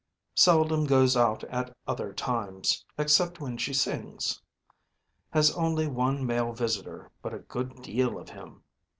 [0.33, 4.41] Seldom goes out at other times, except when she sings.
[5.29, 8.63] Has only one male visitor, but a good deal of him.